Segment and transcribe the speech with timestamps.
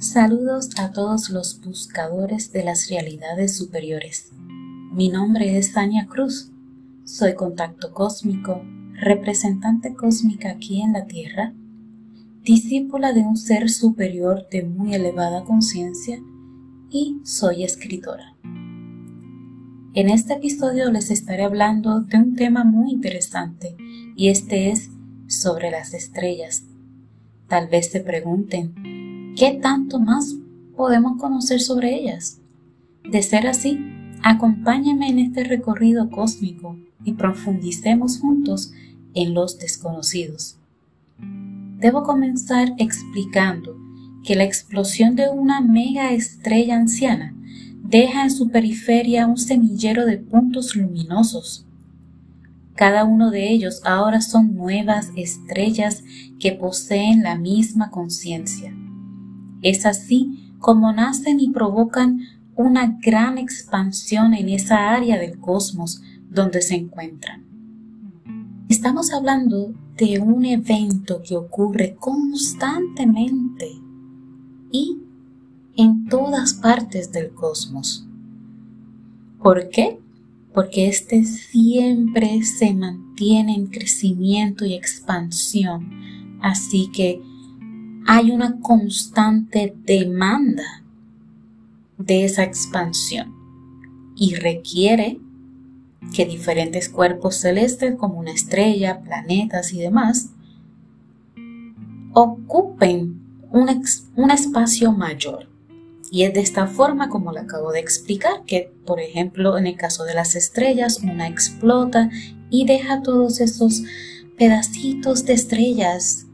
[0.00, 4.32] Saludos a todos los buscadores de las realidades superiores.
[4.94, 6.50] Mi nombre es Tania Cruz.
[7.04, 8.62] Soy contacto cósmico,
[8.94, 11.52] representante cósmica aquí en la Tierra,
[12.42, 16.18] discípula de un ser superior de muy elevada conciencia
[16.88, 18.38] y soy escritora.
[19.92, 23.76] En este episodio les estaré hablando de un tema muy interesante
[24.16, 24.88] y este es
[25.28, 26.64] sobre las estrellas.
[27.48, 28.99] Tal vez se pregunten,
[29.40, 30.36] ¿qué tanto más
[30.76, 32.42] podemos conocer sobre ellas?
[33.10, 33.80] De ser así,
[34.22, 38.74] acompáñenme en este recorrido cósmico y profundicemos juntos
[39.14, 40.58] en los desconocidos.
[41.78, 43.78] Debo comenzar explicando
[44.22, 47.34] que la explosión de una mega estrella anciana
[47.82, 51.64] deja en su periferia un semillero de puntos luminosos.
[52.74, 56.04] Cada uno de ellos ahora son nuevas estrellas
[56.38, 58.74] que poseen la misma conciencia.
[59.62, 62.20] Es así como nacen y provocan
[62.56, 67.44] una gran expansión en esa área del cosmos donde se encuentran.
[68.68, 73.66] Estamos hablando de un evento que ocurre constantemente
[74.70, 74.98] y
[75.76, 78.06] en todas partes del cosmos.
[79.42, 79.98] ¿Por qué?
[80.52, 87.22] Porque éste siempre se mantiene en crecimiento y expansión, así que
[88.06, 90.82] hay una constante demanda
[91.98, 93.34] de esa expansión
[94.16, 95.20] y requiere
[96.14, 100.30] que diferentes cuerpos celestes como una estrella, planetas y demás
[102.12, 103.20] ocupen
[103.50, 105.48] un, espacio mayor
[106.10, 109.76] y es de esta forma como le acabo de explicar, que por ejemplo en el
[109.76, 112.10] caso de las estrellas, una explota
[112.50, 113.82] y deja todos esos
[114.36, 116.26] pedacitos de estrellas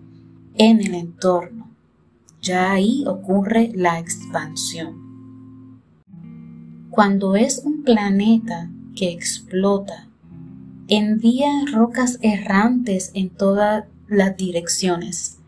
[0.55, 1.56] en el entorno.
[2.47, 4.95] Ya ahí ocurre la expansión.
[6.91, 10.07] Cuando es un planeta que explota,
[10.87, 15.41] envía rocas errantes en todas las direcciones.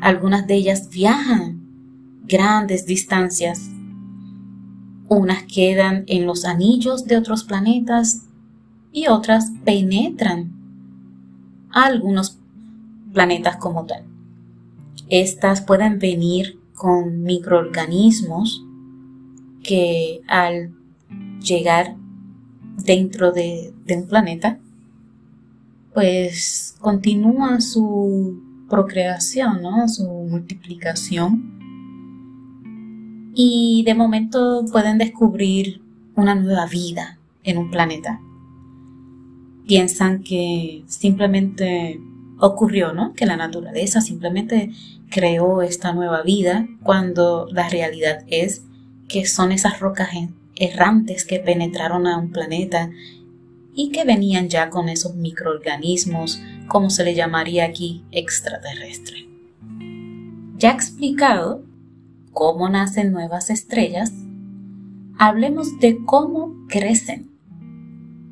[0.00, 1.60] Algunas de ellas viajan
[2.24, 3.70] grandes distancias.
[5.08, 8.26] Unas quedan en los anillos de otros planetas
[8.90, 10.50] y otras penetran
[11.70, 12.40] a algunos
[13.12, 14.15] planetas como tal.
[15.08, 18.64] Estas pueden venir con microorganismos
[19.62, 20.72] que al
[21.40, 21.96] llegar
[22.84, 24.58] dentro de, un planeta,
[25.94, 31.56] pues continúa su procreación, su multiplicación
[33.34, 35.80] y de momento pueden descubrir
[36.16, 38.20] una nueva vida en un planeta.
[39.66, 42.00] Piensan que simplemente
[42.38, 43.12] ocurrió, ¿no?
[43.14, 44.70] Que la naturaleza simplemente
[45.10, 48.62] creó esta nueva vida cuando la realidad es
[49.08, 50.08] que son esas rocas
[50.56, 52.90] errantes que penetraron a un planeta
[53.74, 59.28] y que venían ya con esos microorganismos, como se le llamaría aquí, extraterrestre.
[60.56, 61.62] Ya explicado
[62.32, 64.12] cómo nacen nuevas estrellas,
[65.18, 67.30] hablemos de cómo crecen.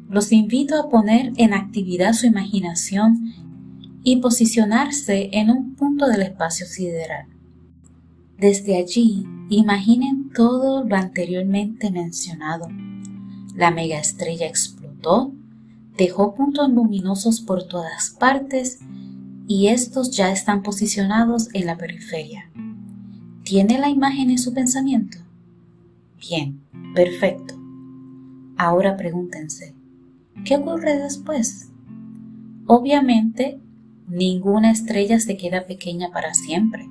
[0.09, 3.35] Los invito a poner en actividad su imaginación
[4.05, 7.27] y posicionarse en un punto del espacio sideral.
[8.39, 12.69] Desde allí, imaginen todo lo anteriormente mencionado.
[13.55, 15.33] La megaestrella explotó,
[15.97, 18.81] dejó puntos luminosos por todas partes
[19.49, 22.51] y estos ya están posicionados en la periferia.
[23.43, 25.19] ¿Tiene la imagen en su pensamiento?
[26.19, 26.61] Bien,
[26.95, 27.55] perfecto.
[28.57, 29.75] Ahora pregúntense,
[30.45, 31.71] ¿qué ocurre después?
[32.67, 33.61] Obviamente,
[34.09, 36.89] ninguna estrella se queda pequeña para siempre.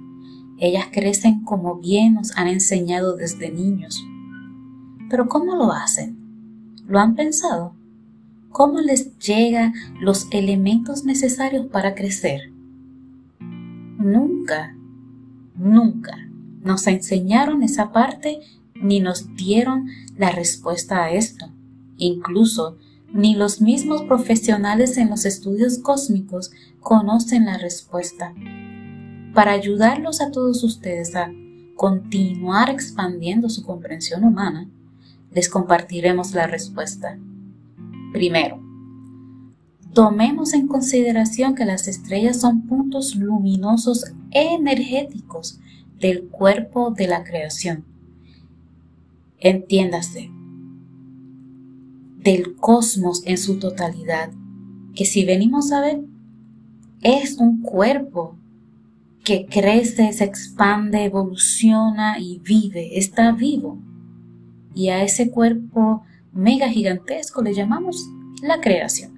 [0.57, 4.05] Ellas crecen como bien nos han enseñado desde niños.
[5.09, 6.17] Pero ¿cómo lo hacen?
[6.87, 7.75] ¿Lo han pensado?
[8.49, 12.51] ¿Cómo les llegan los elementos necesarios para crecer?
[13.97, 14.75] Nunca,
[15.55, 16.23] nunca
[16.63, 18.39] nos enseñaron esa parte
[18.75, 19.87] ni nos dieron
[20.17, 21.47] la respuesta a esto.
[21.97, 22.77] Incluso
[23.13, 28.33] ni los mismos profesionales en los estudios cósmicos conocen la respuesta.
[29.33, 31.31] Para ayudarlos a todos ustedes a
[31.75, 34.67] continuar expandiendo su comprensión humana,
[35.31, 37.17] les compartiremos la respuesta.
[38.11, 38.59] Primero,
[39.93, 45.59] tomemos en consideración que las estrellas son puntos luminosos energéticos
[45.99, 47.85] del cuerpo de la creación.
[49.39, 50.32] Entiéndase,
[52.23, 54.31] del cosmos en su totalidad,
[54.95, 56.01] que si venimos a ver,
[57.01, 58.37] es un cuerpo
[59.23, 63.79] que crece, se expande, evoluciona y vive, está vivo.
[64.73, 66.03] Y a ese cuerpo
[66.33, 68.05] mega gigantesco le llamamos
[68.41, 69.11] la creación.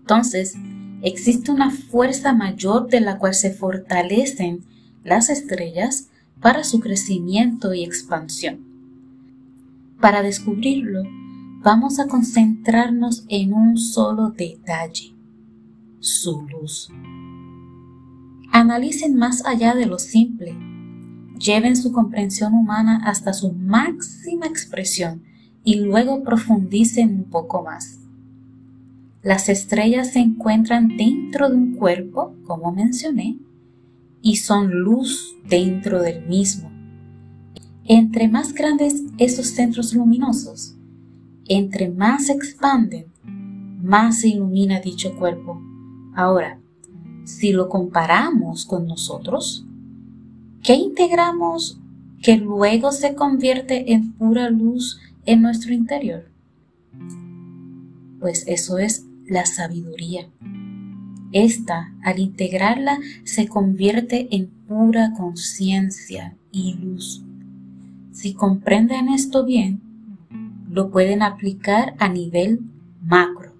[0.00, 0.54] Entonces,
[1.02, 4.64] existe una fuerza mayor de la cual se fortalecen
[5.04, 6.08] las estrellas
[6.40, 8.60] para su crecimiento y expansión.
[10.00, 11.02] Para descubrirlo,
[11.64, 15.14] vamos a concentrarnos en un solo detalle,
[15.98, 16.90] su luz.
[18.52, 20.54] Analicen más allá de lo simple,
[21.38, 25.22] lleven su comprensión humana hasta su máxima expresión
[25.64, 27.98] y luego profundicen un poco más.
[29.22, 33.38] Las estrellas se encuentran dentro de un cuerpo, como mencioné,
[34.20, 36.70] y son luz dentro del mismo.
[37.86, 40.73] Entre más grandes esos centros luminosos,
[41.46, 43.06] entre más se expanden,
[43.82, 45.60] más se ilumina dicho cuerpo.
[46.14, 46.58] Ahora,
[47.24, 49.66] si lo comparamos con nosotros,
[50.62, 51.78] ¿qué integramos
[52.22, 56.30] que luego se convierte en pura luz en nuestro interior?
[58.20, 60.28] Pues eso es la sabiduría.
[61.32, 67.24] Esta, al integrarla, se convierte en pura conciencia y luz.
[68.12, 69.80] Si comprenden esto bien,
[70.74, 72.60] lo pueden aplicar a nivel
[73.00, 73.52] macro.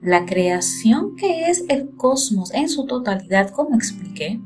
[0.00, 4.40] La creación que es el cosmos en su totalidad, como expliqué,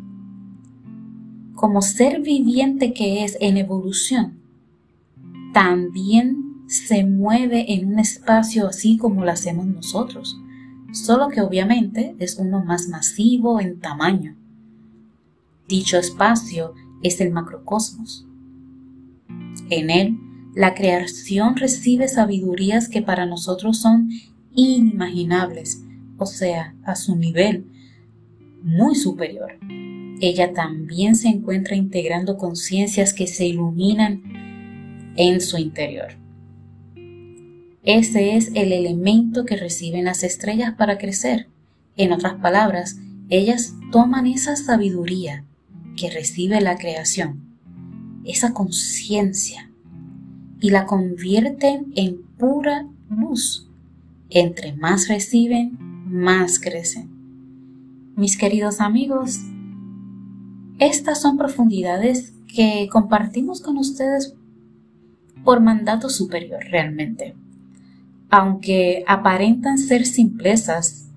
[1.55, 4.35] como ser viviente que es en evolución,
[5.55, 10.39] también se mueve en un espacio así como lo hacemos nosotros,
[10.93, 14.37] solo que obviamente es uno más masivo en tamaño.
[15.67, 18.27] Dicho espacio es el macrocosmos.
[19.71, 20.19] En él,
[20.57, 24.09] la creación recibe sabidurías que para nosotros son
[24.55, 25.83] inimaginables,
[26.17, 27.67] o sea, a su nivel
[28.63, 29.59] muy superior.
[30.19, 36.17] Ella también se encuentra integrando conciencias que se iluminan en su interior.
[37.83, 41.49] Ese es el elemento que reciben las estrellas para crecer.
[41.99, 42.97] En otras palabras,
[43.29, 45.45] ellas toman esa sabiduría
[45.99, 47.43] que recibe la creación,
[48.25, 49.66] esa conciencia,
[50.61, 53.69] y la convierten en pura luz.
[54.31, 57.11] Entre más reciben, más crecen.
[58.17, 59.41] Mis queridos amigos,
[60.79, 64.35] estas son profundidades que compartimos con ustedes
[65.45, 67.35] por mandato superior realmente
[68.31, 71.09] aunque aparentan ser simplezas,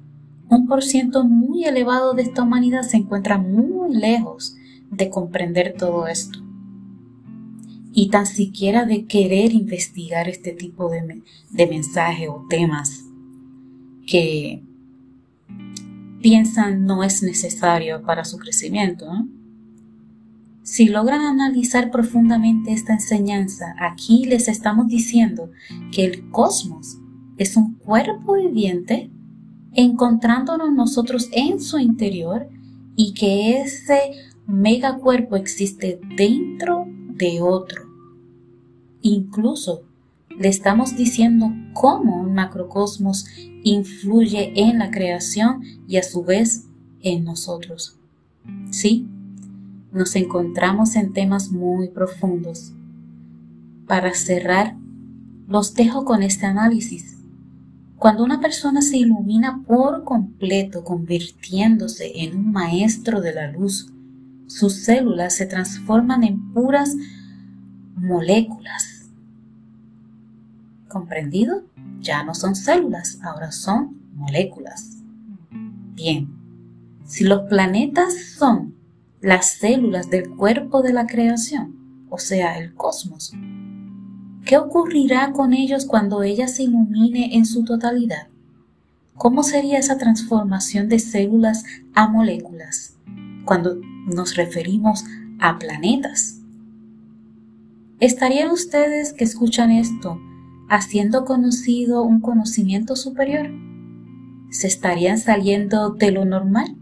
[0.49, 4.55] un por ciento muy elevado de esta humanidad se encuentra muy lejos
[4.89, 6.39] de comprender todo esto
[7.91, 13.05] y tan siquiera de querer investigar este tipo de, de mensajes o temas
[14.05, 14.63] que
[16.21, 19.07] piensan no es necesario para su crecimiento.
[20.63, 25.49] Si logran analizar profundamente esta enseñanza, aquí les estamos diciendo
[25.91, 26.97] que el cosmos
[27.37, 29.09] es un cuerpo viviente
[29.73, 32.49] encontrándonos nosotros en su interior
[32.95, 34.11] y que ese
[34.45, 36.87] megacuerpo existe dentro
[37.19, 37.83] de otro.
[39.01, 39.83] Incluso
[40.39, 43.25] le estamos diciendo cómo un macrocosmos
[43.63, 46.65] influye en la creación y a su vez
[47.01, 47.97] en nosotros.
[48.71, 49.05] Sí,
[49.91, 52.71] nos encontramos en temas muy profundos.
[53.85, 54.75] Para cerrar,
[55.47, 57.17] los dejo con este análisis.
[57.97, 63.91] Cuando una persona se ilumina por completo, convirtiéndose en un maestro de la luz,
[64.49, 66.95] sus células se transforman en puras
[67.95, 69.09] moléculas.
[70.87, 71.63] ¿Comprendido?
[72.01, 74.97] Ya no son células, ahora son moléculas.
[75.93, 76.27] Bien,
[77.05, 78.73] si los planetas son
[79.21, 83.33] las células del cuerpo de la creación, o sea, el cosmos,
[84.45, 88.29] ¿Qué ocurrirá con ellos cuando ella se ilumine en su totalidad?
[89.13, 92.97] ¿Cómo sería esa transformación de células a moléculas
[93.45, 93.79] cuando
[94.09, 95.05] nos referimos
[95.39, 96.39] a planetas?
[97.99, 100.19] ¿Estarían ustedes que escuchan esto
[100.69, 103.49] haciendo conocido un conocimiento superior?
[104.51, 106.75] ¿Se estarían saliendo de lo normal?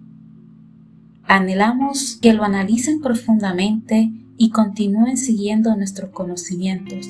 [1.23, 7.07] Anhelamos que lo analicen profundamente y continúen siguiendo nuestros conocimientos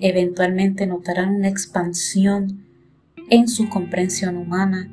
[0.00, 2.64] eventualmente notarán una expansión
[3.30, 4.90] en su comprensión humana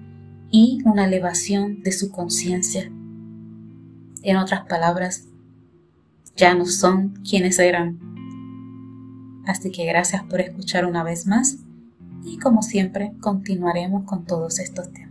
[0.51, 2.91] y una elevación de su conciencia.
[4.27, 5.27] En otras palabras,
[6.35, 7.99] ya no son quienes eran.
[9.45, 11.59] Así que gracias por escuchar una vez más
[12.23, 15.04] y como siempre continuaremos con todos estos temas.